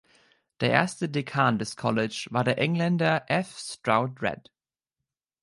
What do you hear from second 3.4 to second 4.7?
Stroud Read.